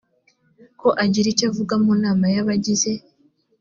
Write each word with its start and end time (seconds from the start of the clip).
ko 0.79 0.89
agira 1.03 1.27
icyo 1.33 1.45
avuga 1.51 1.73
mu 1.83 1.93
nama 2.03 2.25
y 2.33 2.37
abagize 2.43 2.91